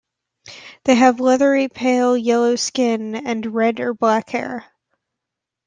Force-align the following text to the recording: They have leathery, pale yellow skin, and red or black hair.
They 0.85 0.95
have 0.95 1.19
leathery, 1.19 1.67
pale 1.69 2.17
yellow 2.17 2.55
skin, 2.55 3.13
and 3.13 3.45
red 3.45 3.79
or 3.79 3.93
black 3.93 4.31
hair. 4.31 4.65